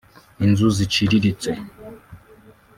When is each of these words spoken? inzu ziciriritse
inzu 0.45 0.67
ziciriritse 0.77 1.49